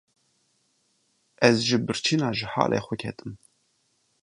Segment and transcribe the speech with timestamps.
[1.47, 3.31] Ez ji birçîna ji halê xwe ketim.